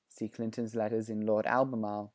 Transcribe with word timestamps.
[See 0.09 0.29
Clinton's 0.29 0.73
letters 0.73 1.11
in 1.11 1.27
Lord 1.27 1.45
Albemarle, 1.45 2.05
p. 2.05 2.09